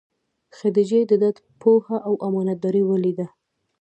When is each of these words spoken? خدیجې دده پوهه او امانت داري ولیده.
خدیجې 0.57 1.01
دده 1.11 1.29
پوهه 1.61 1.97
او 2.07 2.13
امانت 2.27 2.57
داري 2.63 2.83
ولیده. 2.85 3.27